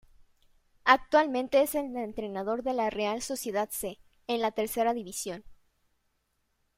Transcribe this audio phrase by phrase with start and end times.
[0.85, 5.43] Actualmente es el entrenador de la Real Sociedad C, en la Tercera División.